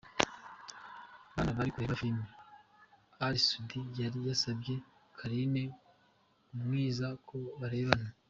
bana 1.33 1.51
bari 1.57 1.71
kureba 1.73 1.99
filime, 2.01 2.25
Ally 3.25 3.39
Soudi 3.47 3.79
yari 4.01 4.19
yasabye 4.29 4.75
Carine 5.17 5.63
Umwiza 6.53 7.07
ko 7.29 7.37
barebana 7.59 8.09